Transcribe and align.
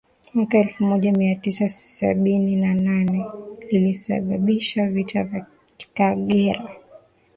mwaka 0.33 0.57
elfu 0.57 0.83
moja 0.83 1.11
mia 1.11 1.35
tisa 1.35 1.69
sabini 1.69 2.55
na 2.55 2.73
nane 2.73 3.25
lilisababisha 3.71 4.87
Vita 4.89 5.19
ya 5.19 5.45
Kagera 5.93 6.75